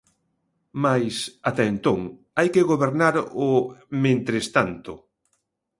Mais 0.83 1.15
ata 1.49 1.63
entón 1.73 1.99
hai 2.37 2.47
que 2.53 2.67
gobernar 2.71 3.15
o 3.45 3.47
"mentres 4.03 4.45
tanto". 4.57 4.91